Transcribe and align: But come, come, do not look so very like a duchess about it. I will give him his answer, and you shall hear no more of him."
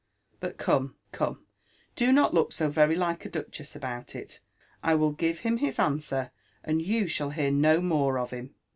But 0.39 0.57
come, 0.57 0.95
come, 1.11 1.45
do 1.95 2.11
not 2.11 2.33
look 2.33 2.51
so 2.51 2.69
very 2.71 2.95
like 2.95 3.23
a 3.23 3.29
duchess 3.29 3.75
about 3.75 4.15
it. 4.15 4.39
I 4.81 4.95
will 4.95 5.11
give 5.11 5.41
him 5.41 5.57
his 5.57 5.77
answer, 5.77 6.31
and 6.63 6.81
you 6.81 7.07
shall 7.07 7.29
hear 7.29 7.51
no 7.51 7.81
more 7.81 8.17
of 8.17 8.31
him." 8.31 8.55